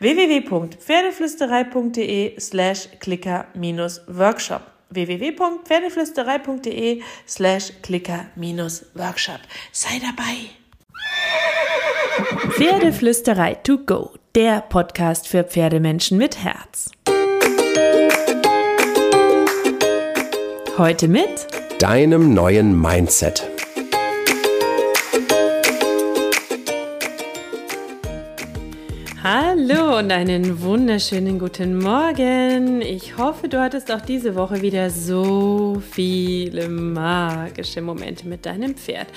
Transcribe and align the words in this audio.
www.pferdeflüsterei.de 0.00 2.34
slash 2.38 2.88
clicker-workshop 2.98 4.62
www.pferdeflüsterei.de 4.90 7.02
slash 7.26 7.72
clicker-workshop 7.82 9.40
Sei 9.72 10.00
dabei! 10.00 10.50
Pferdeflüsterei 12.50 13.54
to 13.54 13.78
go, 13.78 14.10
der 14.34 14.60
Podcast 14.62 15.28
für 15.28 15.44
Pferdemenschen 15.44 16.18
mit 16.18 16.42
Herz. 16.42 16.90
Heute 20.76 21.06
mit 21.08 21.46
deinem 21.78 22.34
neuen 22.34 22.78
Mindset. 22.80 23.49
Hallo 29.60 29.98
und 29.98 30.10
einen 30.10 30.62
wunderschönen 30.62 31.38
guten 31.38 31.76
Morgen. 31.76 32.80
Ich 32.80 33.18
hoffe, 33.18 33.46
du 33.48 33.60
hattest 33.60 33.92
auch 33.92 34.00
diese 34.00 34.34
Woche 34.34 34.62
wieder 34.62 34.88
so 34.88 35.82
viele 35.90 36.68
magische 36.68 37.82
Momente 37.82 38.26
mit 38.26 38.46
deinem 38.46 38.74
Pferd. 38.74 39.08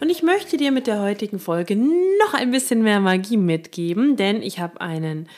Und 0.00 0.10
ich 0.10 0.24
möchte 0.24 0.56
dir 0.56 0.72
mit 0.72 0.88
der 0.88 1.00
heutigen 1.00 1.38
Folge 1.38 1.76
noch 1.76 2.34
ein 2.34 2.50
bisschen 2.50 2.82
mehr 2.82 2.98
Magie 2.98 3.36
mitgeben, 3.36 4.16
denn 4.16 4.42
ich 4.42 4.58
habe 4.58 4.80
einen 4.80 5.28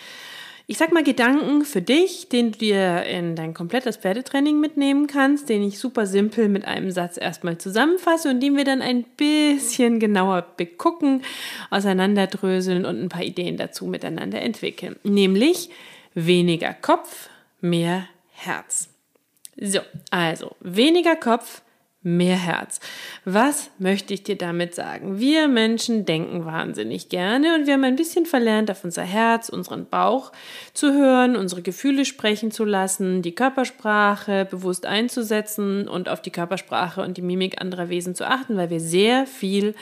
ich 0.67 0.79
sag 0.79 0.93
mal 0.93 1.05
Gedanken 1.05 1.65
für 1.65 1.83
dich, 1.83 2.29
den 2.31 2.53
du 2.53 2.59
dir 2.59 3.03
in 3.05 3.37
dein 3.37 3.53
komplettes 3.53 3.99
Pferdetraining 3.99 4.59
mitnehmen 4.61 5.07
kannst, 5.07 5.51
den 5.51 5.63
ich 5.63 5.79
super 5.79 6.07
simpel 6.07 6.49
mit 6.49 6.65
einem 6.65 6.91
Satz 6.91 7.19
erstmal 7.19 7.59
zusammenfasse 7.59 8.31
und 8.31 8.41
den 8.41 8.57
wir 8.57 8.65
dann 8.65 8.81
ein 8.81 9.05
bisschen 9.05 10.01
genauer 10.01 10.43
begucken, 10.57 11.23
auseinanderdröseln 11.71 12.87
und 12.87 13.03
ein 13.03 13.09
paar 13.11 13.25
Ideen 13.25 13.59
dazu 13.59 13.85
miteinander 13.87 14.41
entwickeln. 14.41 14.97
Nämlich 15.03 15.69
weniger 16.15 16.73
Kopf, 16.73 17.29
mehr 17.61 18.09
Herz. 18.33 18.89
So, 19.61 19.81
also 20.11 20.57
weniger 20.61 21.15
Kopf, 21.15 21.61
mehr 22.05 22.37
Herz. 22.37 22.81
Was 23.25 23.71
möchte 23.79 24.15
ich 24.15 24.23
dir 24.23 24.37
damit 24.37 24.75
sagen? 24.75 25.19
Wir 25.19 25.49
Menschen 25.49 26.05
denken 26.05 26.45
wahnsinnig 26.45 27.09
gerne 27.09 27.55
und 27.55 27.67
wir 27.67 27.75
haben 27.75 27.85
ein 27.85 27.97
bisschen 27.97 28.27
verlernt, 28.27 28.71
auf 28.71 28.85
unser 28.85 29.03
Herz, 29.03 29.49
unseren 29.49 29.87
Bauch 29.87 30.31
zu 30.75 30.93
hören, 30.93 31.35
unsere 31.35 31.63
Gefühle 31.63 32.05
sprechen 32.05 32.51
zu 32.51 32.65
lassen, 32.65 33.23
die 33.23 33.35
Körpersprache 33.35 34.45
bewusst 34.45 34.87
einzusetzen 34.87 35.89
und 35.89 36.09
auf 36.09 36.21
die 36.21 36.31
Körpersprache 36.31 37.01
und 37.01 37.17
die 37.17 37.23
Mimik 37.23 37.61
anderer 37.61 37.89
Wesen 37.89 38.15
zu 38.15 38.29
achten, 38.29 38.57
weil 38.57 38.71
wir 38.71 38.81
sehr 38.81 39.27
viel 39.27 39.75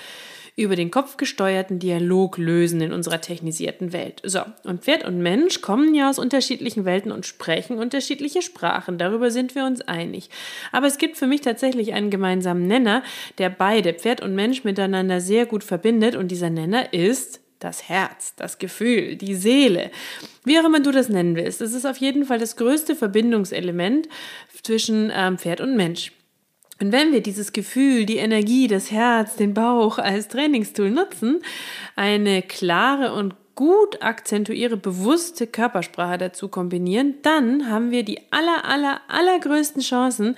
über 0.55 0.77
den 0.77 0.91
kopfgesteuerten 0.91 1.79
Dialog 1.79 2.37
lösen 2.37 2.81
in 2.83 2.93
unserer 2.93 3.21
technisierten 3.21 3.93
Welt. 3.93 4.21
So, 4.25 4.41
und 4.65 4.85
Pferd 4.85 5.05
und 5.05 5.23
Mensch 5.23 5.63
kommen 5.63 5.95
ja 5.95 6.11
aus 6.11 6.19
unterschiedlichen 6.19 6.85
Welten 6.85 7.11
und 7.11 7.25
sprechen 7.25 7.79
unterschiedliche 7.79 8.43
Sprachen. 8.43 8.99
Darüber 8.99 9.31
sind 9.31 9.55
wir 9.55 9.65
uns 9.65 9.81
einig. 9.81 10.29
Aber 10.71 10.87
es 10.87 10.99
gibt 10.99 11.17
für 11.17 11.27
mich 11.27 11.41
tatsächlich 11.41 11.95
einen 11.95 12.11
gemeinsamen 12.11 12.67
Nenner, 12.67 13.03
der 13.39 13.49
beide, 13.49 13.95
Pferd 13.95 14.21
und 14.21 14.35
Mensch, 14.35 14.63
miteinander 14.63 15.21
sehr 15.21 15.47
gut 15.47 15.65
verbindet. 15.65 16.17
Und 16.17 16.29
dieser 16.29 16.51
Nenner 16.51 16.93
ist 16.93 17.41
das 17.59 17.89
Herz, 17.89 18.35
das 18.37 18.59
Gefühl, 18.59 19.17
die 19.17 19.35
Seele, 19.35 19.91
wie 20.45 20.59
auch 20.59 20.65
immer 20.65 20.81
du 20.81 20.91
das 20.91 21.09
nennen 21.09 21.37
willst. 21.37 21.61
Das 21.61 21.73
ist 21.73 21.87
auf 21.87 21.97
jeden 21.97 22.25
Fall 22.25 22.39
das 22.39 22.57
größte 22.57 22.95
Verbindungselement 22.97 24.09
zwischen 24.63 25.11
ähm, 25.15 25.39
Pferd 25.39 25.61
und 25.61 25.77
Mensch. 25.77 26.13
Und 26.83 26.91
wenn 26.91 27.13
wir 27.13 27.21
dieses 27.21 27.53
Gefühl, 27.53 28.07
die 28.07 28.17
Energie, 28.17 28.67
das 28.67 28.91
Herz, 28.91 29.37
den 29.37 29.55
Bauch 29.55 29.99
als 29.99 30.27
Trainingstool 30.27 30.91
nutzen, 30.91 31.41
eine 31.95 32.43
klare 32.43 33.15
und 33.15 33.37
gut 33.55 34.03
akzentuiere 34.03 34.77
bewusste 34.77 35.47
Körpersprache 35.47 36.19
dazu 36.19 36.49
kombinieren, 36.49 37.15
dann 37.23 37.71
haben 37.71 37.93
wir 37.93 38.03
die 38.03 38.19
aller, 38.33 38.65
aller, 38.65 39.01
allergrößten 39.07 39.81
Chancen 39.81 40.35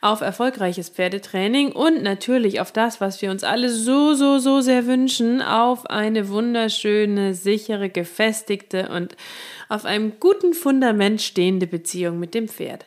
auf 0.00 0.20
erfolgreiches 0.20 0.88
Pferdetraining 0.88 1.72
und 1.72 2.04
natürlich 2.04 2.60
auf 2.60 2.70
das, 2.70 3.00
was 3.00 3.20
wir 3.20 3.32
uns 3.32 3.42
alle 3.42 3.68
so, 3.68 4.14
so, 4.14 4.38
so 4.38 4.60
sehr 4.60 4.86
wünschen, 4.86 5.42
auf 5.42 5.86
eine 5.86 6.28
wunderschöne, 6.28 7.34
sichere, 7.34 7.88
gefestigte 7.88 8.88
und 8.90 9.16
auf 9.68 9.84
einem 9.84 10.12
guten 10.20 10.54
Fundament 10.54 11.20
stehende 11.22 11.66
Beziehung 11.66 12.20
mit 12.20 12.34
dem 12.34 12.46
Pferd. 12.46 12.86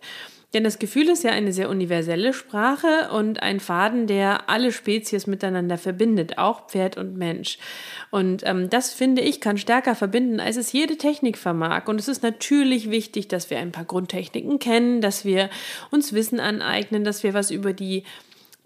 Denn 0.54 0.66
das 0.66 0.80
Gefühl 0.80 1.08
ist 1.08 1.24
ja 1.24 1.32
eine 1.32 1.54
sehr 1.54 1.70
universelle 1.70 2.34
Sprache 2.34 3.10
und 3.14 3.42
ein 3.42 3.62
Faden, 3.62 4.06
der 4.06 4.50
alle 4.50 4.74
Spezies 4.74 5.26
miteinander 5.26 5.78
verbindet, 5.78 6.38
auch 6.38 6.68
Pferd 6.68 6.98
und 6.98 7.16
Mensch. 7.16 7.58
Und 8.10 8.44
ähm, 8.46 8.70
das 8.70 8.94
finde 8.94 9.22
ich 9.22 9.40
kann 9.40 9.58
stärker 9.58 9.96
verbinden, 9.96 10.42
als 10.42 10.58
es 10.58 10.74
jede 10.74 10.98
Technik 10.98 11.38
vermag. 11.38 11.88
Und 11.88 12.00
es 12.00 12.10
ist 12.10 12.22
natürlich 12.22 12.92
wichtig, 12.92 13.30
dass 13.30 13.50
wir 13.50 13.60
ein 13.60 13.72
paar 13.72 13.86
Grundtechniken 13.86 14.60
kennen, 14.60 15.00
dass 15.00 15.24
wir 15.24 15.50
uns 15.90 16.12
Wissen 16.12 16.42
aneignen, 16.42 17.06
dass 17.06 17.24
wir 17.24 17.34
was 17.34 17.50
über 17.50 17.72
die 17.72 18.04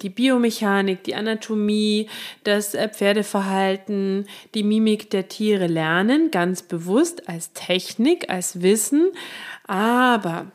die 0.01 0.09
Biomechanik, 0.09 1.03
die 1.03 1.15
Anatomie, 1.15 2.09
das 2.43 2.73
äh, 2.73 2.89
Pferdeverhalten, 2.89 4.27
die 4.53 4.63
Mimik 4.63 5.09
der 5.09 5.29
Tiere 5.29 5.67
lernen, 5.67 6.31
ganz 6.31 6.63
bewusst 6.63 7.29
als 7.29 7.53
Technik, 7.53 8.29
als 8.29 8.61
Wissen. 8.61 9.11
Aber 9.67 10.51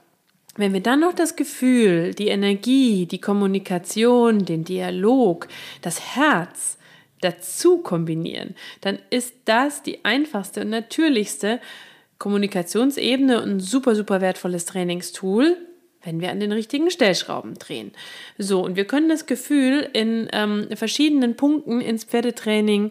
wenn 0.60 0.72
wir 0.72 0.82
dann 0.82 1.00
noch 1.00 1.14
das 1.14 1.36
Gefühl, 1.36 2.14
die 2.14 2.28
Energie, 2.28 3.06
die 3.06 3.20
Kommunikation, 3.20 4.44
den 4.44 4.64
Dialog, 4.64 5.48
das 5.82 6.16
Herz 6.16 6.78
dazu 7.20 7.78
kombinieren, 7.78 8.54
dann 8.80 8.98
ist 9.10 9.34
das 9.44 9.82
die 9.82 10.04
einfachste 10.04 10.62
und 10.62 10.70
natürlichste 10.70 11.60
Kommunikationsebene 12.18 13.42
und 13.42 13.48
ein 13.50 13.60
super, 13.60 13.94
super 13.94 14.20
wertvolles 14.20 14.66
Trainingstool, 14.66 15.56
wenn 16.02 16.20
wir 16.20 16.30
an 16.30 16.40
den 16.40 16.52
richtigen 16.52 16.90
Stellschrauben 16.90 17.54
drehen. 17.54 17.92
So, 18.38 18.64
und 18.64 18.76
wir 18.76 18.86
können 18.86 19.08
das 19.08 19.26
Gefühl 19.26 19.88
in 19.92 20.28
ähm, 20.32 20.68
verschiedenen 20.74 21.36
Punkten 21.36 21.80
ins 21.80 22.04
Pferdetraining 22.04 22.90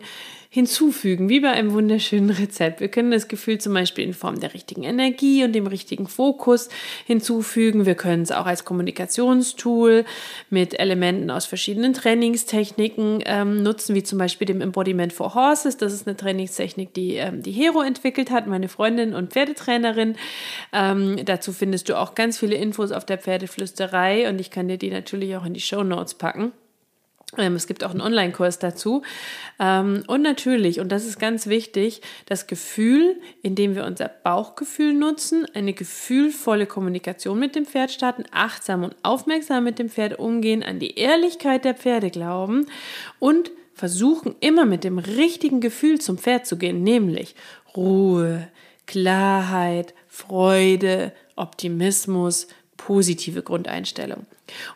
hinzufügen, 0.52 1.30
wie 1.30 1.42
bei 1.42 1.52
einem 1.52 1.74
wunderschönen 1.74 2.32
Rezept. 2.32 2.80
Wir 2.80 2.88
können 2.88 3.12
das 3.12 3.28
Gefühl 3.28 3.60
zum 3.60 3.76
Beispiel 3.76 4.04
in 4.04 4.16
Form 4.16 4.40
der 4.40 4.56
richtigen 4.56 4.82
Energie 4.84 5.44
und 5.44 5.54
dem 5.54 5.68
richtigen 5.68 6.08
Fokus 6.08 6.70
hinzufügen. 7.06 7.86
Wir 7.86 7.94
können 7.94 8.24
es 8.24 8.32
auch 8.32 8.48
als 8.48 8.66
Kommunikationstool 8.66 10.06
mit 10.50 10.80
Elementen 10.80 11.30
aus 11.30 11.46
verschiedenen 11.46 11.94
Trainingstechniken 11.94 13.22
ähm, 13.28 13.62
nutzen, 13.62 13.94
wie 13.94 14.02
zum 14.02 14.18
Beispiel 14.18 14.48
dem 14.48 14.62
Embodiment 14.62 15.14
for 15.14 15.36
Horses. 15.36 15.78
Das 15.78 15.94
ist 15.94 16.08
eine 16.08 16.18
Trainingstechnik, 16.18 16.96
die 16.96 17.18
ähm, 17.18 17.44
die 17.44 17.52
Hero 17.52 17.82
entwickelt 17.82 18.32
hat, 18.32 18.48
meine 18.48 18.70
Freundin 18.70 19.14
und 19.14 19.32
Pferdetrainerin. 19.32 20.16
Ähm, 20.74 21.24
dazu 21.26 21.54
findest 21.54 21.90
du 21.90 22.00
auch 22.00 22.16
ganz 22.16 22.40
viele 22.40 22.56
Infos 22.56 22.92
auf 22.92 23.06
der 23.06 23.20
Pferdeflüsterei 23.20 24.28
und 24.28 24.42
ich 24.42 24.50
kann 24.50 24.68
dir 24.68 24.80
die 24.80 24.90
natürlich 24.90 25.36
auch 25.36 25.46
in 25.46 25.54
die 25.54 25.62
Show 25.62 25.84
Notes 25.84 26.16
packen. 26.16 26.54
Ähm, 27.38 27.56
es 27.56 27.68
gibt 27.68 27.84
auch 27.84 27.92
einen 27.92 28.02
Online-Kurs 28.02 28.60
dazu. 28.60 29.04
Ähm, 29.60 30.04
und 30.08 30.22
natürlich, 30.22 30.80
und 30.80 30.92
das 30.92 31.06
ist 31.06 31.20
ganz 31.20 31.48
wichtig, 31.48 32.02
das 32.26 32.48
Gefühl, 32.48 33.18
indem 33.44 33.76
wir 33.76 33.86
unser 33.86 34.10
Bauchgefühl 34.10 34.94
nutzen, 34.94 35.46
eine 35.54 35.74
gefühlvolle 35.74 36.66
Kommunikation 36.66 37.40
mit 37.40 37.56
dem 37.56 37.66
Pferd 37.66 37.92
starten, 37.92 38.24
achtsam 38.32 38.84
und 38.84 38.96
aufmerksam 39.04 39.64
mit 39.64 39.78
dem 39.80 39.90
Pferd 39.90 40.18
umgehen, 40.18 40.64
an 40.64 40.80
die 40.80 40.96
Ehrlichkeit 40.96 41.66
der 41.66 41.76
Pferde 41.76 42.10
glauben 42.10 42.66
und 43.20 43.52
versuchen 43.74 44.36
immer 44.40 44.66
mit 44.66 44.84
dem 44.84 44.98
richtigen 44.98 45.62
Gefühl 45.62 46.02
zum 46.02 46.18
Pferd 46.18 46.46
zu 46.46 46.58
gehen, 46.58 46.84
nämlich 46.84 47.36
Ruhe, 47.76 48.50
Klarheit, 48.88 49.94
Freude, 50.08 51.14
Optimismus, 51.36 52.48
positive 52.76 53.44
Grundeinstellung. 53.44 54.26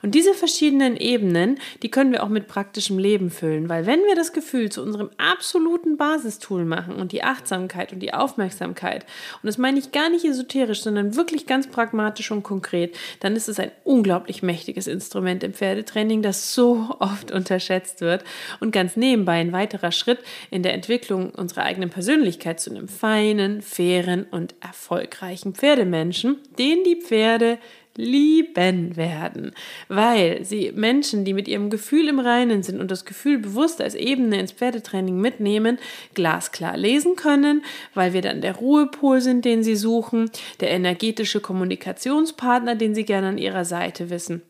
Und 0.02 0.16
diese 0.16 0.34
verschiedenen 0.34 0.98
Ebenen, 0.98 1.60
die 1.82 1.92
können 1.92 2.12
wir 2.12 2.24
auch 2.24 2.30
mit 2.30 2.48
praktischem 2.48 2.98
Leben 2.98 3.30
füllen, 3.30 3.70
weil 3.70 3.86
wenn 3.86 4.02
wir 4.02 4.16
das 4.16 4.34
Gefühl 4.34 4.72
zu 4.72 4.82
unserem 4.82 5.10
absoluten 5.18 5.98
Basistool 5.98 6.66
machen 6.66 6.96
und 6.96 7.12
die 7.12 7.24
Achtsamkeit 7.24 7.94
und 7.94 8.00
die 8.00 8.14
Aufmerksamkeit, 8.14 9.06
und 9.42 9.48
das 9.48 9.58
meine 9.58 9.80
ich 9.80 9.92
gar 9.92 10.10
nicht 10.10 10.26
esoterisch, 10.26 10.82
sondern 10.82 11.16
wirklich 11.16 11.46
ganz 11.46 11.68
pragmatisch 11.68 12.32
und 12.32 12.44
konkret, 12.44 12.96
dann 13.20 13.36
ist 13.36 13.50
es 13.50 13.60
ein 13.60 13.72
unglaublich 13.84 14.44
mächtiges 14.44 14.88
Instrument 14.88 15.44
im 15.44 15.54
Pferdetraining, 15.54 16.22
das 16.22 16.54
so 16.54 16.96
oft 17.00 17.32
unterschätzt 17.32 18.02
wird. 18.02 18.24
Und 18.60 18.72
ganz 18.72 18.96
nebenbei 18.96 19.40
ein 19.40 19.52
weiterer 19.52 19.92
Schritt 19.92 20.20
in 20.50 20.64
der 20.64 20.74
Entwicklung 20.74 21.32
unserer 21.32 21.64
eigenen 21.64 21.90
Persönlichkeit 21.90 22.60
zu 22.60 22.72
einem 22.72 22.88
feinen, 22.88 23.62
fairen 23.62 24.26
und 24.32 24.56
erfolgreichen 24.62 25.54
Pferdemenschen, 25.54 26.38
den 26.58 26.84
die 26.84 26.96
Pferde 27.02 27.58
lieben 27.96 28.96
werden, 28.96 29.52
weil 29.88 30.44
sie 30.44 30.72
Menschen, 30.74 31.26
die 31.26 31.34
mit 31.34 31.48
ihrem 31.48 31.70
Gefühl 31.70 32.08
im 32.08 32.20
Reinen 32.20 32.64
sind 32.64 32.80
und 32.80 32.90
das 32.90 33.06
Gefühl 33.06 33.38
bewusst 33.38 33.82
als 33.82 33.94
Ebene 33.94 34.40
ins 34.40 34.52
Pferdetraining 34.52 35.20
mitnehmen, 35.20 35.78
glasklar 36.14 36.76
lesen 36.76 37.16
können, 37.16 37.64
weil 37.94 38.14
wir 38.14 38.22
dann 38.22 38.42
der 38.42 38.56
Ruhepol 38.56 39.22
sind, 39.22 39.46
den 39.46 39.64
sie 39.64 39.76
suchen, 39.76 40.32
der 40.60 40.72
energetische 40.72 41.40
Kommunikationspartner, 41.40 42.76
den 42.76 42.96
sie 42.96 43.06
gerne 43.06 43.28
an 43.28 43.38
ihrer 43.38 43.66
Seite 43.66 44.10
wissen. 44.10 44.42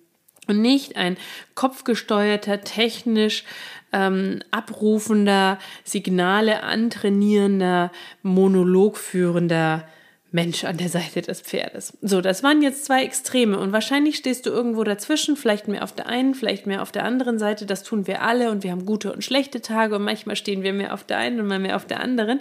Und 0.47 0.61
nicht 0.61 0.97
ein 0.97 1.17
kopfgesteuerter, 1.55 2.61
technisch 2.61 3.45
ähm, 3.93 4.39
abrufender, 4.51 5.57
Signale 5.83 6.63
antrainierender, 6.63 7.91
monologführender 8.23 9.87
Mensch 10.33 10.63
an 10.63 10.77
der 10.77 10.89
Seite 10.89 11.21
des 11.21 11.41
Pferdes. 11.41 11.95
So, 12.01 12.19
das 12.19 12.41
waren 12.41 12.63
jetzt 12.63 12.85
zwei 12.85 13.03
Extreme 13.03 13.59
und 13.59 13.71
wahrscheinlich 13.71 14.15
stehst 14.15 14.47
du 14.47 14.50
irgendwo 14.50 14.83
dazwischen, 14.83 15.38
vielleicht 15.38 15.68
mehr 15.68 15.83
auf 15.83 15.94
der 15.94 16.07
einen, 16.07 16.33
vielleicht 16.33 16.65
mehr 16.65 16.81
auf 16.81 16.91
der 16.91 17.06
anderen 17.06 17.38
Seite. 17.38 17.68
Das 17.68 17.83
tun 17.83 18.07
wir 18.07 18.24
alle 18.24 18.50
und 18.50 18.63
wir 18.63 18.71
haben 18.71 18.88
gute 18.88 19.13
und 19.13 19.24
schlechte 19.24 19.62
Tage 19.62 19.95
und 19.95 20.03
manchmal 20.03 20.35
stehen 20.35 20.63
wir 20.63 20.74
mehr 20.74 20.95
auf 20.95 21.03
der 21.03 21.19
einen 21.19 21.39
und 21.39 21.45
mal 21.45 21.59
mehr 21.59 21.75
auf 21.75 21.85
der 21.85 22.00
anderen. 22.00 22.39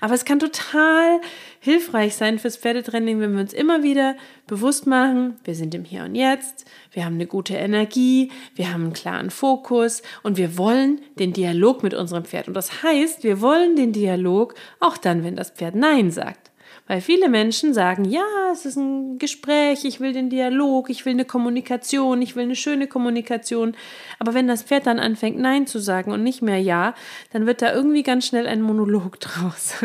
Aber 0.00 0.14
es 0.14 0.24
kann 0.24 0.38
total 0.38 1.20
hilfreich 1.60 2.16
sein 2.16 2.38
fürs 2.38 2.56
Pferdetraining, 2.56 3.20
wenn 3.20 3.34
wir 3.34 3.40
uns 3.40 3.52
immer 3.52 3.82
wieder 3.82 4.16
bewusst 4.46 4.86
machen, 4.86 5.36
wir 5.44 5.54
sind 5.54 5.74
im 5.74 5.84
Hier 5.84 6.04
und 6.04 6.14
Jetzt, 6.14 6.64
wir 6.92 7.04
haben 7.04 7.16
eine 7.16 7.26
gute 7.26 7.56
Energie, 7.56 8.32
wir 8.54 8.72
haben 8.72 8.84
einen 8.84 8.92
klaren 8.94 9.30
Fokus 9.30 10.00
und 10.22 10.38
wir 10.38 10.56
wollen 10.56 11.02
den 11.18 11.34
Dialog 11.34 11.82
mit 11.82 11.92
unserem 11.92 12.24
Pferd. 12.24 12.48
Und 12.48 12.54
das 12.54 12.82
heißt, 12.82 13.22
wir 13.22 13.42
wollen 13.42 13.76
den 13.76 13.92
Dialog 13.92 14.54
auch 14.80 14.96
dann, 14.96 15.24
wenn 15.24 15.36
das 15.36 15.50
Pferd 15.50 15.74
Nein 15.74 16.10
sagt. 16.10 16.43
Weil 16.86 17.00
viele 17.00 17.30
Menschen 17.30 17.72
sagen, 17.72 18.04
ja, 18.04 18.26
es 18.52 18.66
ist 18.66 18.76
ein 18.76 19.18
Gespräch, 19.18 19.86
ich 19.86 20.00
will 20.00 20.12
den 20.12 20.28
Dialog, 20.28 20.90
ich 20.90 21.06
will 21.06 21.14
eine 21.14 21.24
Kommunikation, 21.24 22.20
ich 22.20 22.36
will 22.36 22.42
eine 22.42 22.56
schöne 22.56 22.86
Kommunikation. 22.86 23.74
Aber 24.18 24.34
wenn 24.34 24.46
das 24.46 24.62
Pferd 24.62 24.86
dann 24.86 24.98
anfängt, 24.98 25.38
Nein 25.38 25.66
zu 25.66 25.78
sagen 25.78 26.12
und 26.12 26.22
nicht 26.22 26.42
mehr 26.42 26.60
Ja, 26.60 26.94
dann 27.32 27.46
wird 27.46 27.62
da 27.62 27.72
irgendwie 27.72 28.02
ganz 28.02 28.26
schnell 28.26 28.46
ein 28.46 28.60
Monolog 28.60 29.18
draus. 29.20 29.76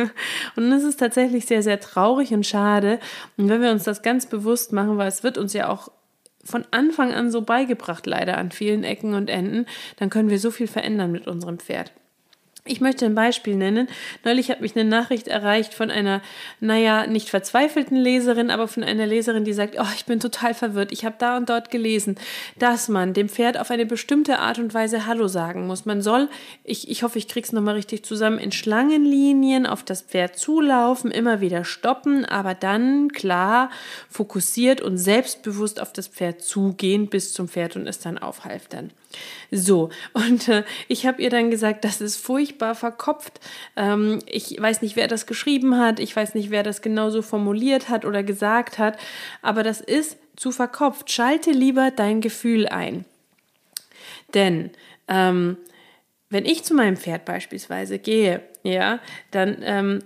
Und 0.57 0.69
das 0.71 0.83
ist 0.83 0.99
tatsächlich 0.99 1.45
sehr, 1.45 1.63
sehr 1.63 1.79
traurig 1.79 2.33
und 2.33 2.45
schade. 2.45 2.99
Und 3.37 3.47
wenn 3.47 3.61
wir 3.61 3.71
uns 3.71 3.85
das 3.85 4.01
ganz 4.01 4.25
bewusst 4.25 4.73
machen, 4.73 4.97
weil 4.97 5.07
es 5.07 5.23
wird 5.23 5.37
uns 5.37 5.53
ja 5.53 5.69
auch 5.69 5.89
von 6.43 6.65
Anfang 6.71 7.13
an 7.13 7.31
so 7.31 7.43
beigebracht, 7.43 8.07
leider 8.07 8.37
an 8.37 8.51
vielen 8.51 8.83
Ecken 8.83 9.13
und 9.13 9.29
Enden, 9.29 9.67
dann 9.97 10.09
können 10.09 10.29
wir 10.29 10.39
so 10.39 10.51
viel 10.51 10.67
verändern 10.67 11.13
mit 11.13 11.27
unserem 11.27 11.59
Pferd. 11.59 11.93
Ich 12.69 12.81
möchte 12.81 13.05
ein 13.05 13.15
Beispiel 13.15 13.55
nennen. 13.55 13.87
Neulich 14.23 14.51
hat 14.51 14.61
mich 14.61 14.75
eine 14.75 14.87
Nachricht 14.87 15.27
erreicht 15.27 15.73
von 15.73 15.89
einer, 15.89 16.21
naja, 16.59 17.07
nicht 17.07 17.29
verzweifelten 17.29 17.97
Leserin, 17.97 18.51
aber 18.51 18.67
von 18.67 18.83
einer 18.83 19.07
Leserin, 19.07 19.43
die 19.43 19.53
sagt, 19.53 19.75
oh, 19.79 19.87
ich 19.95 20.05
bin 20.05 20.19
total 20.19 20.53
verwirrt. 20.53 20.91
Ich 20.91 21.03
habe 21.03 21.15
da 21.17 21.35
und 21.37 21.49
dort 21.49 21.71
gelesen, 21.71 22.15
dass 22.59 22.87
man 22.87 23.13
dem 23.13 23.27
Pferd 23.27 23.59
auf 23.59 23.71
eine 23.71 23.87
bestimmte 23.87 24.37
Art 24.37 24.59
und 24.59 24.75
Weise 24.75 25.07
Hallo 25.07 25.27
sagen 25.27 25.65
muss. 25.65 25.85
Man 25.85 26.03
soll, 26.03 26.29
ich, 26.63 26.91
ich 26.91 27.01
hoffe, 27.01 27.17
ich 27.17 27.27
krieg's 27.27 27.51
nochmal 27.53 27.73
richtig 27.73 28.05
zusammen, 28.05 28.37
in 28.37 28.51
Schlangenlinien 28.51 29.65
auf 29.65 29.83
das 29.83 30.03
Pferd 30.03 30.37
zulaufen, 30.37 31.09
immer 31.09 31.41
wieder 31.41 31.65
stoppen, 31.65 32.23
aber 32.23 32.53
dann 32.53 33.11
klar, 33.11 33.71
fokussiert 34.09 34.79
und 34.79 34.99
selbstbewusst 34.99 35.81
auf 35.81 35.91
das 35.91 36.07
Pferd 36.07 36.43
zugehen 36.43 37.07
bis 37.07 37.33
zum 37.33 37.47
Pferd 37.47 37.75
und 37.75 37.87
es 37.87 37.97
dann 37.97 38.19
aufhalftern. 38.19 38.91
So, 39.51 39.89
und 40.13 40.47
äh, 40.47 40.63
ich 40.87 41.07
habe 41.07 41.21
ihr 41.21 41.29
dann 41.29 41.49
gesagt, 41.49 41.83
das 41.83 42.01
ist 42.01 42.17
furchtbar 42.17 42.75
verkopft. 42.75 43.39
Ähm, 43.75 44.19
ich 44.27 44.55
weiß 44.59 44.81
nicht, 44.81 44.95
wer 44.95 45.07
das 45.07 45.25
geschrieben 45.25 45.77
hat, 45.77 45.99
ich 45.99 46.15
weiß 46.15 46.35
nicht, 46.35 46.51
wer 46.51 46.63
das 46.63 46.81
genauso 46.81 47.21
formuliert 47.21 47.89
hat 47.89 48.05
oder 48.05 48.23
gesagt 48.23 48.77
hat, 48.77 48.99
aber 49.41 49.63
das 49.63 49.81
ist 49.81 50.17
zu 50.35 50.51
verkopft. 50.51 51.11
Schalte 51.11 51.51
lieber 51.51 51.91
dein 51.91 52.21
Gefühl 52.21 52.67
ein. 52.67 53.05
Denn 54.33 54.69
ähm, 55.07 55.57
wenn 56.29 56.45
ich 56.45 56.63
zu 56.63 56.75
meinem 56.75 56.97
Pferd 56.97 57.25
beispielsweise 57.25 57.97
gehe, 57.97 58.43
ja, 58.63 58.99
dann 59.31 59.57
ähm, 59.63 59.99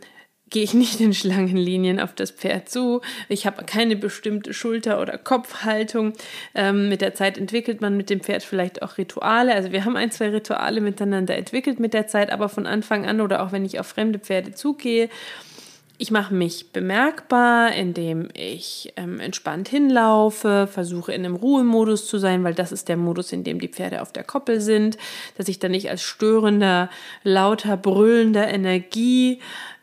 gehe 0.53 0.63
ich 0.63 0.73
nicht 0.73 1.01
in 1.01 1.13
Schlangenlinien 1.13 1.99
auf 1.99 2.13
das 2.13 2.31
Pferd 2.31 2.69
zu. 2.69 3.01
Ich 3.27 3.45
habe 3.45 3.65
keine 3.65 3.95
bestimmte 3.95 4.53
Schulter- 4.53 5.01
oder 5.01 5.17
Kopfhaltung. 5.17 6.13
Ähm, 6.53 6.87
mit 6.89 7.01
der 7.01 7.15
Zeit 7.15 7.37
entwickelt 7.37 7.81
man 7.81 7.97
mit 7.97 8.09
dem 8.09 8.21
Pferd 8.21 8.43
vielleicht 8.43 8.83
auch 8.83 8.97
Rituale. 8.97 9.53
Also 9.53 9.71
wir 9.71 9.83
haben 9.83 9.97
ein, 9.97 10.11
zwei 10.11 10.29
Rituale 10.29 10.79
miteinander 10.79 11.35
entwickelt 11.35 11.79
mit 11.79 11.93
der 11.93 12.07
Zeit, 12.07 12.31
aber 12.31 12.49
von 12.49 12.67
Anfang 12.67 13.05
an 13.05 13.19
oder 13.19 13.41
auch 13.41 13.51
wenn 13.51 13.65
ich 13.65 13.79
auf 13.79 13.87
fremde 13.87 14.19
Pferde 14.19 14.53
zugehe, 14.53 15.09
ich 15.99 16.11
mache 16.11 16.33
mich 16.33 16.71
bemerkbar, 16.73 17.71
indem 17.71 18.27
ich 18.33 18.91
ähm, 18.97 19.19
entspannt 19.19 19.69
hinlaufe, 19.69 20.67
versuche 20.67 21.13
in 21.13 21.23
einem 21.23 21.35
Ruhemodus 21.35 22.07
zu 22.07 22.17
sein, 22.17 22.43
weil 22.43 22.55
das 22.55 22.71
ist 22.71 22.89
der 22.89 22.97
Modus, 22.97 23.31
in 23.31 23.43
dem 23.43 23.59
die 23.59 23.67
Pferde 23.67 24.01
auf 24.01 24.11
der 24.11 24.23
Koppel 24.23 24.59
sind, 24.59 24.97
dass 25.37 25.47
ich 25.47 25.59
dann 25.59 25.71
nicht 25.71 25.89
als 25.89 26.01
störender, 26.01 26.89
lauter, 27.23 27.77
brüllender 27.77 28.47
Energie 28.47 29.39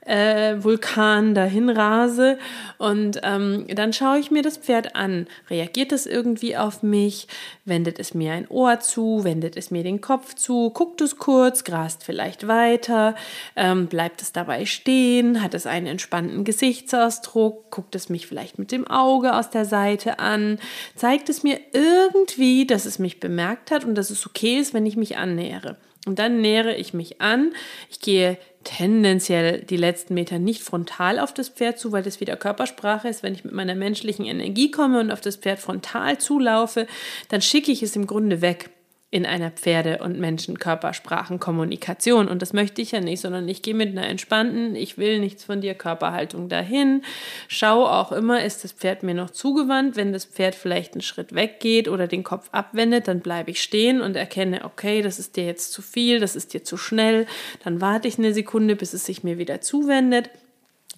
äh, 0.06 0.62
Vulkan 0.62 1.34
dahin 1.34 1.68
rase. 1.68 2.38
Und 2.78 3.20
ähm, 3.22 3.66
dann 3.74 3.92
schaue 3.92 4.18
ich 4.18 4.30
mir 4.30 4.42
das 4.42 4.56
Pferd 4.56 4.96
an. 4.96 5.26
Reagiert 5.48 5.92
es 5.92 6.06
irgendwie 6.06 6.56
auf 6.56 6.82
mich? 6.82 7.28
Wendet 7.64 7.98
es 7.98 8.14
mir 8.14 8.32
ein 8.32 8.48
Ohr 8.48 8.80
zu? 8.80 9.24
Wendet 9.24 9.56
es 9.56 9.70
mir 9.70 9.82
den 9.82 10.00
Kopf 10.00 10.34
zu? 10.34 10.70
Guckt 10.70 11.00
es 11.00 11.16
kurz? 11.16 11.64
Grast 11.64 12.04
vielleicht 12.04 12.48
weiter? 12.48 13.14
Ähm, 13.56 13.86
bleibt 13.86 14.22
es 14.22 14.32
dabei 14.32 14.66
stehen? 14.66 15.42
Hat 15.42 15.54
es 15.54 15.66
einen 15.66 15.86
entspannten 15.86 16.44
Gesichtsausdruck? 16.44 17.70
Guckt 17.70 17.94
es 17.94 18.08
mich 18.08 18.26
vielleicht 18.26 18.58
mit 18.58 18.72
dem 18.72 18.86
Auge 18.86 19.34
aus 19.34 19.50
der 19.50 19.64
Seite 19.64 20.18
an? 20.18 20.58
Zeigt 20.96 21.28
es 21.28 21.42
mir 21.42 21.60
irgendwie, 21.72 22.66
dass 22.66 22.86
es 22.86 22.98
mich 22.98 23.20
bemerkt 23.20 23.70
hat 23.70 23.84
und 23.84 23.94
dass 23.94 24.10
es 24.10 24.26
okay 24.26 24.58
ist, 24.58 24.74
wenn 24.74 24.86
ich 24.86 24.96
mich 24.96 25.16
annähere? 25.16 25.76
Und 26.06 26.18
dann 26.18 26.40
nähere 26.40 26.74
ich 26.76 26.94
mich 26.94 27.20
an. 27.20 27.52
Ich 27.90 28.00
gehe 28.00 28.38
tendenziell 28.64 29.62
die 29.62 29.76
letzten 29.76 30.14
Meter 30.14 30.38
nicht 30.38 30.62
frontal 30.62 31.18
auf 31.18 31.32
das 31.32 31.48
Pferd 31.48 31.78
zu, 31.78 31.92
weil 31.92 32.02
das 32.02 32.20
wieder 32.20 32.36
Körpersprache 32.36 33.08
ist. 33.08 33.22
Wenn 33.22 33.34
ich 33.34 33.44
mit 33.44 33.54
meiner 33.54 33.74
menschlichen 33.74 34.26
Energie 34.26 34.70
komme 34.70 35.00
und 35.00 35.10
auf 35.10 35.20
das 35.20 35.36
Pferd 35.36 35.60
frontal 35.60 36.18
zulaufe, 36.18 36.86
dann 37.28 37.40
schicke 37.40 37.72
ich 37.72 37.82
es 37.82 37.96
im 37.96 38.06
Grunde 38.06 38.40
weg 38.42 38.70
in 39.12 39.26
einer 39.26 39.50
Pferde- 39.50 39.98
und 39.98 40.20
Menschenkörpersprachenkommunikation. 40.20 42.28
Und 42.28 42.42
das 42.42 42.52
möchte 42.52 42.80
ich 42.80 42.92
ja 42.92 43.00
nicht, 43.00 43.20
sondern 43.20 43.48
ich 43.48 43.62
gehe 43.62 43.74
mit 43.74 43.88
einer 43.88 44.06
entspannten, 44.06 44.76
ich 44.76 44.98
will 44.98 45.18
nichts 45.18 45.42
von 45.42 45.60
dir 45.60 45.74
Körperhaltung 45.74 46.48
dahin. 46.48 47.02
Schau 47.48 47.86
auch 47.86 48.12
immer, 48.12 48.44
ist 48.44 48.62
das 48.62 48.70
Pferd 48.70 49.02
mir 49.02 49.14
noch 49.14 49.30
zugewandt? 49.30 49.96
Wenn 49.96 50.12
das 50.12 50.26
Pferd 50.26 50.54
vielleicht 50.54 50.94
einen 50.94 51.02
Schritt 51.02 51.34
weggeht 51.34 51.88
oder 51.88 52.06
den 52.06 52.22
Kopf 52.22 52.50
abwendet, 52.52 53.08
dann 53.08 53.18
bleibe 53.18 53.50
ich 53.50 53.60
stehen 53.60 54.00
und 54.00 54.14
erkenne, 54.14 54.64
okay, 54.64 55.02
das 55.02 55.18
ist 55.18 55.36
dir 55.36 55.44
jetzt 55.44 55.72
zu 55.72 55.82
viel, 55.82 56.20
das 56.20 56.36
ist 56.36 56.54
dir 56.54 56.62
zu 56.62 56.76
schnell. 56.76 57.26
Dann 57.64 57.80
warte 57.80 58.06
ich 58.06 58.18
eine 58.18 58.32
Sekunde, 58.32 58.76
bis 58.76 58.92
es 58.92 59.06
sich 59.06 59.24
mir 59.24 59.38
wieder 59.38 59.60
zuwendet 59.60 60.30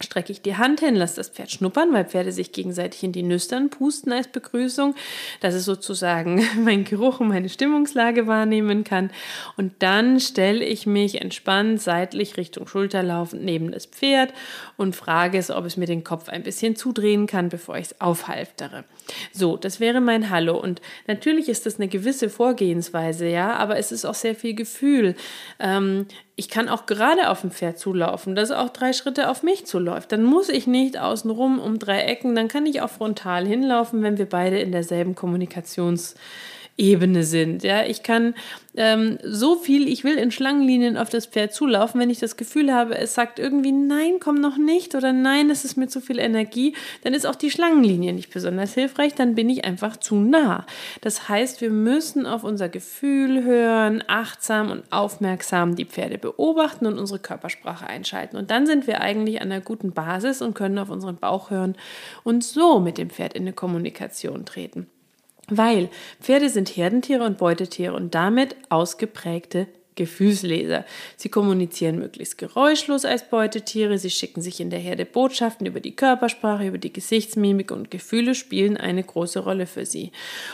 strecke 0.01 0.33
ich 0.33 0.43
die 0.43 0.57
Hand 0.57 0.81
hin, 0.81 0.95
lasse 0.95 1.17
das 1.17 1.29
Pferd 1.29 1.51
schnuppern, 1.51 1.93
weil 1.93 2.05
Pferde 2.05 2.33
sich 2.33 2.53
gegenseitig 2.53 3.03
in 3.05 3.13
die 3.13 3.23
Nüstern 3.23 3.71
pusten 3.71 4.13
als 4.13 4.29
Begrüßung, 4.29 4.95
dass 5.41 5.55
es 5.55 5.65
sozusagen 5.65 6.45
mein 6.65 6.85
Geruch 6.85 7.21
und 7.21 7.29
meine 7.29 7.49
Stimmungslage 7.49 8.27
wahrnehmen 8.27 8.85
kann. 8.85 9.11
Und 9.57 9.75
dann 9.81 10.19
stelle 10.21 10.65
ich 10.65 10.87
mich 10.87 11.21
entspannt 11.21 11.81
seitlich 11.81 12.37
Richtung 12.37 12.67
Schulter 12.67 13.03
laufend 13.03 13.45
neben 13.45 13.71
das 13.71 13.87
Pferd 13.87 14.33
und 14.77 14.97
frage 14.97 15.39
es, 15.39 15.51
ob 15.51 15.65
es 15.65 15.77
mir 15.77 15.87
den 15.87 16.05
Kopf 16.05 16.29
ein 16.29 16.43
bisschen 16.43 16.77
zudrehen 16.77 17.27
kann, 17.27 17.49
bevor 17.49 17.77
ich 17.77 17.87
es 17.87 18.01
aufhalftere. 18.01 18.85
So, 19.33 19.57
das 19.57 19.81
wäre 19.81 20.01
mein 20.01 20.31
Hallo. 20.31 20.59
Und 20.59 20.81
natürlich 21.07 21.49
ist 21.49 21.67
das 21.67 21.77
eine 21.77 21.89
gewisse 21.89 22.31
Vorgehensweise, 22.31 23.29
ja, 23.29 23.55
aber 23.55 23.77
es 23.79 23.93
ist 23.93 24.05
auch 24.05 24.15
sehr 24.15 24.35
viel 24.35 24.55
Gefühl. 24.55 25.15
Ähm, 25.59 26.07
ich 26.35 26.49
kann 26.49 26.69
auch 26.69 26.87
gerade 26.87 27.29
auf 27.29 27.43
dem 27.43 27.51
Pferd 27.51 27.79
zulaufen, 27.79 28.35
dass 28.35 28.51
auch 28.51 28.71
drei 28.71 28.93
Schritte 28.93 29.29
auf 29.29 29.43
mich 29.43 29.67
zuläuft. 29.67 30.13
Dann 30.13 30.25
muss 30.25 30.49
ich 30.49 30.67
nicht 30.67 30.99
außenrum 30.99 31.59
um 31.59 31.79
drei 31.79 32.03
Ecken, 32.03 32.35
dann 32.35 32.49
kann 32.49 32.67
ich 32.67 32.81
auch 32.81 32.91
frontal 32.91 33.47
hinlaufen, 33.47 34.03
wenn 34.03 34.19
wir 34.19 34.29
beide 34.29 34.59
in 34.59 34.73
derselben 34.73 35.15
Kommunikations- 35.15 36.15
Ebene 36.77 37.25
sind. 37.25 37.63
Ja, 37.63 37.85
ich 37.85 38.03
kann 38.03 38.35
ähm, 38.75 39.19
so 39.23 39.57
viel, 39.57 39.89
ich 39.89 40.05
will 40.05 40.17
in 40.17 40.31
Schlangenlinien 40.31 40.97
auf 40.97 41.11
das 41.11 41.27
Pferd 41.27 41.53
zulaufen, 41.53 42.01
wenn 42.01 42.09
ich 42.09 42.19
das 42.19 42.37
Gefühl 42.39 42.73
habe, 42.73 42.97
es 42.97 43.15
sagt 43.15 43.39
irgendwie 43.39 43.73
nein, 43.73 44.15
komm 44.21 44.37
noch 44.37 44.57
nicht 44.57 44.95
oder 44.95 45.13
nein, 45.13 45.51
es 45.51 45.65
ist 45.65 45.77
mir 45.77 45.89
zu 45.89 46.01
viel 46.01 46.19
Energie, 46.19 46.75
dann 47.05 47.13
ist 47.13 47.27
auch 47.27 47.35
die 47.35 47.51
Schlangenlinie 47.51 48.15
nicht 48.15 48.33
besonders 48.33 48.73
hilfreich, 48.73 49.15
dann 49.15 49.35
bin 49.35 49.51
ich 49.51 49.67
einfach 49.67 49.99
zu 49.99 50.17
nah. 50.17 50.67
Das 51.03 51.29
heißt, 51.29 51.61
wir 51.61 51.71
müssen 51.71 52.25
auf 52.25 52.45
unser 52.45 52.71
Gefühl 52.71 53.45
hören, 53.45 54.03
achtsam 54.07 54.71
und 54.71 54.85
aufmerksam 54.91 55.77
die 55.77 55.85
Pferde 55.85 56.17
beobachten 56.17 56.87
und 56.87 56.99
unsere 56.99 57.19
Körpersprache 57.19 57.87
einschalten. 57.87 58.39
Und 58.39 58.51
dann 58.51 58.67
sind 58.67 58.87
wir 58.87 59.03
eigentlich 59.03 59.43
an 59.43 59.53
einer 59.53 59.61
guten 59.61 59.93
Basis 59.93 60.41
und 60.41 60.55
können 60.55 60.79
auf 60.79 60.89
unseren 60.89 61.17
Bauch 61.17 61.51
hören 61.51 61.77
und 62.25 62.43
so 62.43 62.81
mit 62.81 62.97
dem 62.97 63.11
Pferd 63.11 63.35
in 63.35 63.43
eine 63.43 63.53
Kommunikation 63.53 64.47
treten. 64.47 64.87
Weil 65.49 65.89
Pferde 66.21 66.49
sind 66.49 66.77
Herdentiere 66.77 67.25
und 67.25 67.39
Beutetiere 67.39 67.95
und 67.95 68.15
damit 68.15 68.57
ausgeprägte 68.69 69.67
Gefühlsleser. 69.95 70.85
Sie 71.17 71.29
kommunizieren 71.29 71.99
möglichst 71.99 72.39
geräuschlos 72.39 73.05
als 73.05 73.29
Beutetiere, 73.29 73.99
sie 73.99 74.11
schicken 74.11 74.41
sich 74.43 74.61
in 74.61 74.71
der 74.71 74.79
Herde 74.79 75.05
Botschaften 75.05 75.67
über 75.67 75.81
die 75.81 75.95
Körpersprache, 75.95 76.67
über 76.67 76.79
die 76.79 76.93
Gesichtsmimik 76.93 77.71
und 77.71 77.91
Gefühle 77.91 78.35
spielen 78.35 78.77
eine 78.77 79.03
große 79.03 79.41
Rolle 79.41 79.67
für 79.67 79.87
sie. 79.87 80.13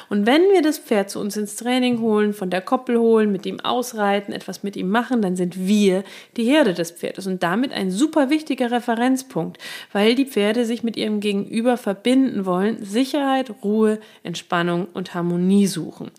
Und 0.08 0.26
wenn 0.26 0.42
wir 0.50 0.62
das 0.62 0.78
Pferd 0.78 1.10
zu 1.10 1.20
uns 1.20 1.36
ins 1.36 1.56
Training 1.56 2.00
holen, 2.00 2.32
von 2.32 2.50
der 2.50 2.60
Koppel 2.60 2.98
holen, 2.98 3.30
mit 3.30 3.46
ihm 3.46 3.60
ausreiten, 3.60 4.34
etwas 4.34 4.62
mit 4.62 4.76
ihm 4.76 4.90
machen, 4.90 5.22
dann 5.22 5.36
sind 5.36 5.66
wir 5.66 6.04
die 6.36 6.44
Herde 6.44 6.74
des 6.74 6.90
Pferdes 6.90 7.26
und 7.26 7.42
damit 7.42 7.72
ein 7.72 7.90
super 7.90 8.30
wichtiger 8.30 8.70
Referenzpunkt, 8.70 9.58
weil 9.92 10.14
die 10.14 10.26
Pferde 10.26 10.64
sich 10.64 10.82
mit 10.82 10.96
ihrem 10.96 11.20
Gegenüber 11.20 11.76
verbinden 11.76 12.44
wollen, 12.44 12.84
Sicherheit, 12.84 13.52
Ruhe, 13.62 14.00
Entspannung 14.22 14.88
und 14.94 15.14
Harmonie 15.14 15.66
suchen. 15.66 16.10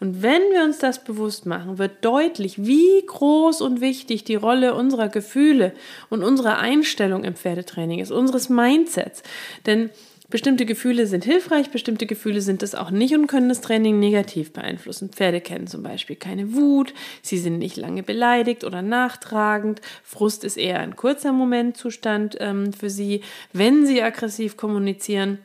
Und 0.00 0.22
wenn 0.22 0.40
wir 0.52 0.64
uns 0.64 0.78
das 0.78 1.04
bewusst 1.04 1.44
machen, 1.44 1.78
wird 1.78 2.02
deutlich, 2.04 2.59
wie 2.66 3.04
groß 3.06 3.60
und 3.60 3.80
wichtig 3.80 4.24
die 4.24 4.34
Rolle 4.34 4.74
unserer 4.74 5.08
Gefühle 5.08 5.72
und 6.08 6.22
unserer 6.22 6.58
Einstellung 6.58 7.24
im 7.24 7.34
Pferdetraining 7.34 8.00
ist, 8.00 8.10
unseres 8.10 8.48
Mindsets. 8.48 9.22
Denn 9.66 9.90
Bestimmte 10.30 10.64
Gefühle 10.64 11.08
sind 11.08 11.24
hilfreich, 11.24 11.70
bestimmte 11.70 12.06
Gefühle 12.06 12.40
sind 12.40 12.62
es 12.62 12.76
auch 12.76 12.92
nicht 12.92 13.14
und 13.14 13.26
können 13.26 13.48
das 13.48 13.62
Training 13.62 13.98
negativ 13.98 14.52
beeinflussen. 14.52 15.10
Pferde 15.10 15.40
kennen 15.40 15.66
zum 15.66 15.82
Beispiel 15.82 16.14
keine 16.14 16.54
Wut, 16.54 16.94
sie 17.20 17.36
sind 17.36 17.58
nicht 17.58 17.76
lange 17.76 18.04
beleidigt 18.04 18.62
oder 18.62 18.80
nachtragend. 18.80 19.80
Frust 20.04 20.44
ist 20.44 20.56
eher 20.56 20.78
ein 20.78 20.94
kurzer 20.94 21.32
Momentzustand 21.32 22.36
ähm, 22.38 22.72
für 22.72 22.90
sie, 22.90 23.22
wenn 23.52 23.86
sie 23.86 24.02
aggressiv 24.02 24.56
kommunizieren 24.56 25.38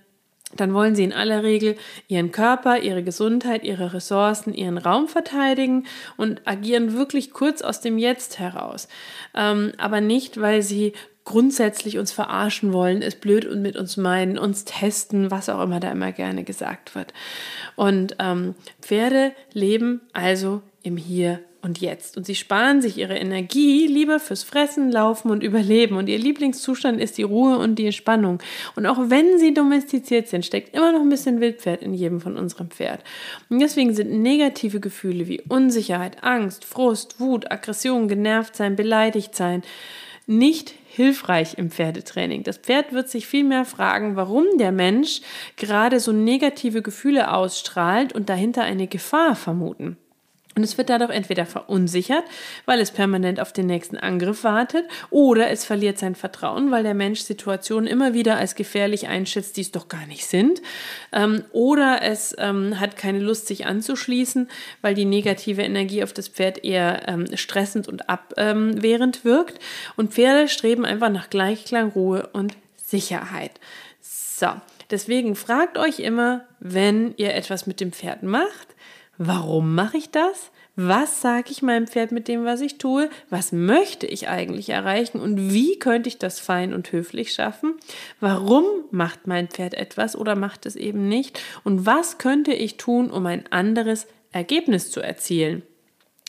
dann 0.56 0.74
wollen 0.74 0.96
sie 0.96 1.04
in 1.04 1.14
aller 1.14 1.44
Regel 1.44 1.76
ihren 2.08 2.32
Körper, 2.32 2.80
ihre 2.80 3.04
Gesundheit, 3.04 3.64
ihre 3.64 3.94
Ressourcen, 3.94 4.54
ihren 4.54 4.78
Raum 4.78 5.08
verteidigen 5.08 5.86
und 6.18 6.42
agieren 6.46 6.94
wirklich 6.94 7.32
kurz 7.32 7.62
aus 7.62 7.82
dem 7.82 7.98
Jetzt 7.98 8.40
heraus. 8.40 8.88
Ähm, 9.34 9.74
aber 9.78 10.02
nicht, 10.02 10.40
weil 10.40 10.62
sie 10.62 10.94
grundsätzlich 11.26 11.98
uns 11.98 12.12
verarschen 12.12 12.72
wollen, 12.72 13.02
es 13.02 13.16
blöd 13.16 13.46
und 13.46 13.62
mit 13.62 13.76
uns 13.76 13.98
meinen, 13.98 14.38
uns 14.38 14.64
testen, 14.64 15.32
was 15.32 15.50
auch 15.50 15.62
immer 15.62 15.80
da 15.80 15.92
immer 15.92 16.12
gerne 16.12 16.44
gesagt 16.44 16.94
wird. 16.94 17.14
Und 17.76 18.16
ähm, 18.20 18.54
Pferde 18.82 19.34
leben 19.52 20.02
also 20.14 20.62
im 20.84 20.98
Hier 20.98 21.40
und 21.66 21.82
jetzt. 21.82 22.16
Und 22.16 22.26
sie 22.26 22.36
sparen 22.36 22.82
sich 22.82 22.98
ihre 22.98 23.18
Energie 23.18 23.88
lieber 23.88 24.20
fürs 24.20 24.44
Fressen, 24.44 24.92
Laufen 24.92 25.32
und 25.32 25.44
Überleben. 25.44 25.98
Und 25.98 26.08
ihr 26.08 26.20
Lieblingszustand 26.20 27.02
ist 27.02 27.18
die 27.18 27.24
Ruhe 27.24 27.58
und 27.58 27.76
die 27.76 27.88
Entspannung. 27.88 28.40
Und 28.76 28.86
auch 28.86 29.00
wenn 29.10 29.40
sie 29.40 29.54
domestiziert 29.54 30.28
sind, 30.28 30.46
steckt 30.46 30.76
immer 30.76 30.94
noch 30.94 31.02
ein 31.02 31.10
bisschen 31.10 31.42
Wildpferd 31.42 31.82
in 31.82 31.94
jedem 31.94 32.22
von 32.22 32.38
unserem 32.38 32.70
Pferd. 32.70 33.04
Und 33.50 33.60
deswegen 33.60 33.94
sind 33.94 34.22
negative 34.22 34.80
Gefühle 34.80 35.28
wie 35.28 35.42
Unsicherheit, 35.42 36.24
Angst, 36.24 36.64
Frust, 36.64 37.20
Wut, 37.20 37.52
Aggression, 37.52 38.08
genervt 38.08 38.56
sein, 38.56 38.76
beleidigt 38.76 39.36
sein 39.36 39.64
nicht 40.28 40.74
hilfreich 40.88 41.60
im 41.60 41.70
Pferdetraining. 41.70 42.42
Das 42.42 42.58
Pferd 42.58 42.94
wird 42.94 43.10
sich 43.10 43.28
vielmehr 43.28 43.64
fragen, 43.64 44.16
warum 44.16 44.46
der 44.58 44.72
Mensch 44.72 45.22
gerade 45.56 46.00
so 46.00 46.12
negative 46.12 46.82
Gefühle 46.82 47.32
ausstrahlt 47.32 48.14
und 48.14 48.28
dahinter 48.28 48.64
eine 48.64 48.88
Gefahr 48.88 49.36
vermuten. 49.36 49.98
Und 50.56 50.64
es 50.64 50.78
wird 50.78 50.90
dadurch 50.90 51.12
entweder 51.12 51.46
verunsichert, 51.46 52.24
weil 52.66 52.80
es 52.80 52.92
permanent 52.92 53.42
auf 53.42 53.52
den 53.52 53.68
nächsten 53.68 53.98
Angriff 53.98 54.46
wartet, 54.46 54.86
oder 55.10 55.50
es 55.50 55.66
verliert 55.66 56.00
sein 56.00 56.16
Vertrauen, 56.16 56.72
weil 56.72 56.84
der 56.84 56.94
Mensch 56.94 57.20
Situationen 57.22 57.88
immer 57.88 58.14
wieder 58.14 58.38
als 58.38 58.56
gefährlich 58.56 59.08
einschätzt, 59.10 59.58
die 59.58 59.62
es 59.62 59.72
doch 59.72 59.90
gar 59.90 60.06
nicht 60.08 60.26
sind. 60.26 60.62
Ähm, 61.12 61.44
oder 61.52 62.02
es 62.04 62.34
ähm, 62.38 62.80
hat 62.80 62.96
keine 62.96 63.20
Lust, 63.20 63.48
sich 63.48 63.66
anzuschließen, 63.66 64.48
weil 64.82 64.94
die 64.96 65.04
negative 65.04 65.62
Energie 65.62 66.04
auf 66.04 66.14
das 66.14 66.30
Pferd 66.30 66.64
eher 66.64 67.08
ähm, 67.08 67.26
stressend 67.36 67.90
und 67.90 68.10
abwehrend 68.10 69.26
wirkt. 69.26 69.60
Und 69.98 70.14
Pferde 70.14 70.48
streben 70.48 70.86
einfach 70.86 71.10
nach 71.10 71.30
Gleichklang, 71.30 71.90
Ruhe 71.90 72.30
und 72.32 72.56
Sicherheit. 72.78 73.52
So, 74.02 74.48
deswegen 74.90 75.36
fragt 75.36 75.78
euch 75.78 76.00
immer, 76.00 76.46
wenn 76.60 77.14
ihr 77.18 77.34
etwas 77.34 77.68
mit 77.68 77.82
dem 77.82 77.92
Pferd 77.92 78.24
macht, 78.24 78.75
Warum 79.18 79.76
mache 79.76 79.98
ich 79.98 80.10
das? 80.12 80.52
Was 80.76 81.22
sage 81.22 81.52
ich 81.52 81.62
meinem 81.62 81.88
Pferd 81.88 82.12
mit 82.12 82.28
dem, 82.28 82.44
was 82.44 82.60
ich 82.60 82.78
tue? 82.78 83.10
Was 83.30 83.54
möchte 83.54 84.06
ich 84.06 84.28
eigentlich 84.28 84.70
erreichen 84.70 85.22
und 85.22 85.54
wie 85.54 85.80
könnte 85.80 86.10
ich 86.10 86.18
das 86.18 86.40
fein 86.40 86.74
und 86.74 86.92
höflich 86.92 87.32
schaffen? 87.32 87.76
Warum 88.20 88.66
macht 88.92 89.26
mein 89.26 89.48
Pferd 89.48 89.74
etwas 89.74 90.18
oder 90.18 90.36
macht 90.36 90.66
es 90.66 90.76
eben 90.76 91.08
nicht? 91.08 91.40
Und 91.64 91.86
was 91.86 92.18
könnte 92.18 92.54
ich 92.54 92.76
tun, 92.76 93.10
um 93.10 93.26
ein 93.26 93.46
anderes 93.52 94.08
Ergebnis 94.32 94.92
zu 94.92 95.00
erzielen? 95.00 95.64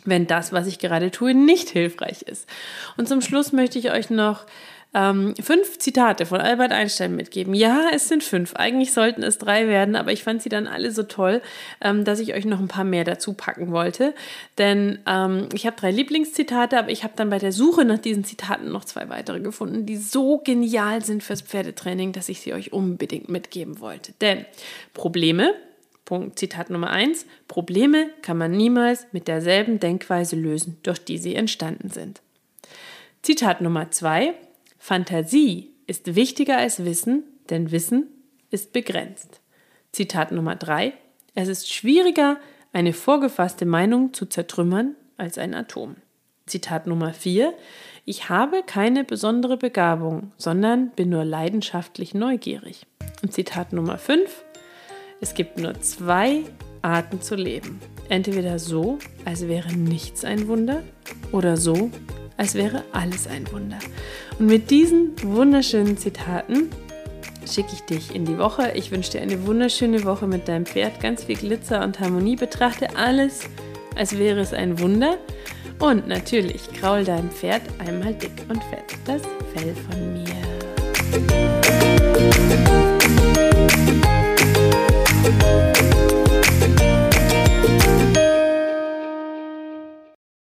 wenn 0.06 0.26
das, 0.26 0.52
was 0.52 0.66
ich 0.66 0.78
gerade 0.78 1.10
tue, 1.10 1.34
nicht 1.34 1.68
hilfreich 1.68 2.22
ist. 2.22 2.48
Und 2.96 3.08
zum 3.08 3.20
Schluss 3.20 3.52
möchte 3.52 3.78
ich 3.78 3.90
euch 3.90 4.08
noch 4.08 4.46
ähm, 4.94 5.34
fünf 5.40 5.78
Zitate 5.78 6.26
von 6.26 6.40
Albert 6.40 6.72
Einstein 6.72 7.14
mitgeben. 7.16 7.54
Ja, 7.54 7.90
es 7.92 8.08
sind 8.08 8.24
fünf. 8.24 8.54
Eigentlich 8.54 8.92
sollten 8.92 9.22
es 9.22 9.38
drei 9.38 9.68
werden, 9.68 9.94
aber 9.94 10.12
ich 10.12 10.22
fand 10.22 10.42
sie 10.42 10.48
dann 10.48 10.66
alle 10.66 10.90
so 10.90 11.02
toll, 11.02 11.42
ähm, 11.80 12.04
dass 12.04 12.18
ich 12.18 12.34
euch 12.34 12.44
noch 12.44 12.60
ein 12.60 12.68
paar 12.68 12.84
mehr 12.84 13.04
dazu 13.04 13.34
packen 13.34 13.72
wollte. 13.72 14.14
Denn 14.58 14.98
ähm, 15.06 15.48
ich 15.52 15.66
habe 15.66 15.76
drei 15.76 15.90
Lieblingszitate, 15.90 16.78
aber 16.78 16.90
ich 16.90 17.04
habe 17.04 17.14
dann 17.16 17.30
bei 17.30 17.38
der 17.38 17.52
Suche 17.52 17.84
nach 17.84 17.98
diesen 17.98 18.24
Zitaten 18.24 18.72
noch 18.72 18.84
zwei 18.84 19.08
weitere 19.08 19.40
gefunden, 19.40 19.86
die 19.86 19.96
so 19.96 20.38
genial 20.38 21.04
sind 21.04 21.22
fürs 21.22 21.42
Pferdetraining, 21.42 22.12
dass 22.12 22.28
ich 22.28 22.40
sie 22.40 22.54
euch 22.54 22.72
unbedingt 22.72 23.28
mitgeben 23.28 23.80
wollte. 23.80 24.12
Denn 24.20 24.46
Probleme 24.94 25.54
Punkt, 26.06 26.38
Zitat 26.38 26.70
Nummer 26.70 26.90
eins: 26.90 27.26
Probleme 27.48 28.08
kann 28.22 28.38
man 28.38 28.52
niemals 28.52 29.08
mit 29.12 29.28
derselben 29.28 29.80
Denkweise 29.80 30.36
lösen, 30.36 30.78
durch 30.84 31.04
die 31.04 31.18
sie 31.18 31.34
entstanden 31.34 31.90
sind. 31.90 32.22
Zitat 33.22 33.60
Nummer 33.60 33.90
zwei: 33.90 34.34
Fantasie 34.86 35.72
ist 35.88 36.14
wichtiger 36.14 36.58
als 36.58 36.84
Wissen, 36.84 37.24
denn 37.50 37.72
Wissen 37.72 38.06
ist 38.50 38.72
begrenzt. 38.72 39.40
Zitat 39.90 40.30
Nummer 40.30 40.54
drei: 40.54 40.92
Es 41.34 41.48
ist 41.48 41.72
schwieriger, 41.72 42.36
eine 42.72 42.92
vorgefasste 42.92 43.66
Meinung 43.66 44.14
zu 44.14 44.26
zertrümmern 44.26 44.94
als 45.16 45.38
ein 45.38 45.54
Atom. 45.54 45.96
Zitat 46.46 46.86
Nummer 46.86 47.12
vier: 47.12 47.52
Ich 48.04 48.28
habe 48.28 48.62
keine 48.64 49.02
besondere 49.02 49.56
Begabung, 49.56 50.30
sondern 50.36 50.90
bin 50.90 51.08
nur 51.08 51.24
leidenschaftlich 51.24 52.14
neugierig. 52.14 52.86
Und 53.24 53.32
Zitat 53.32 53.72
Nummer 53.72 53.98
fünf: 53.98 54.44
Es 55.20 55.34
gibt 55.34 55.58
nur 55.58 55.80
zwei 55.80 56.44
Arten 56.82 57.20
zu 57.20 57.34
leben. 57.34 57.80
Entweder 58.08 58.60
so, 58.60 59.00
als 59.24 59.48
wäre 59.48 59.72
nichts 59.72 60.24
ein 60.24 60.46
Wunder, 60.46 60.84
oder 61.32 61.56
so, 61.56 61.90
als 62.36 62.54
wäre 62.54 62.84
alles 62.92 63.26
ein 63.26 63.50
Wunder. 63.52 63.78
Und 64.38 64.46
mit 64.46 64.70
diesen 64.70 65.12
wunderschönen 65.22 65.96
Zitaten 65.96 66.70
schicke 67.50 67.70
ich 67.72 67.82
dich 67.82 68.14
in 68.14 68.24
die 68.24 68.38
Woche. 68.38 68.72
Ich 68.74 68.90
wünsche 68.90 69.12
dir 69.12 69.22
eine 69.22 69.46
wunderschöne 69.46 70.04
Woche 70.04 70.26
mit 70.26 70.48
deinem 70.48 70.66
Pferd, 70.66 71.00
ganz 71.00 71.24
viel 71.24 71.36
Glitzer 71.36 71.82
und 71.84 72.00
Harmonie. 72.00 72.36
Betrachte 72.36 72.96
alles, 72.96 73.40
als 73.94 74.18
wäre 74.18 74.40
es 74.40 74.52
ein 74.52 74.78
Wunder. 74.80 75.16
Und 75.78 76.08
natürlich 76.08 76.72
kraul 76.72 77.04
deinem 77.04 77.30
Pferd 77.30 77.62
einmal 77.78 78.14
dick 78.14 78.32
und 78.48 78.62
fett 78.64 78.96
das 79.04 79.22
Fell 79.54 79.74
von 79.74 80.12
mir. 80.14 80.24